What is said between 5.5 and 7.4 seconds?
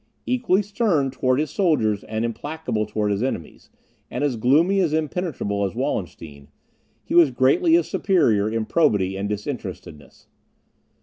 as Wallenstein, he was